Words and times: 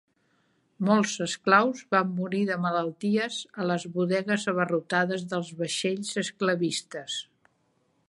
Molts 0.87 1.11
esclaus 1.25 1.83
van 1.97 2.15
morir 2.21 2.41
de 2.51 2.57
malalties 2.65 3.39
a 3.65 3.69
les 3.73 3.87
bodegues 3.99 4.49
abarrotades 4.55 5.29
dels 5.35 5.55
vaixells 5.63 6.15
esclavistes. 6.27 7.25